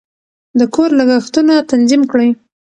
د 0.59 0.61
کور 0.73 0.89
لګښتونه 0.99 1.53
تنظیم 1.71 2.01
کړئ. 2.11 2.29